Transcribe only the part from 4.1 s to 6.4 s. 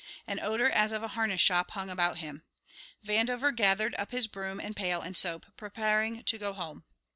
broom and pail and soap preparing to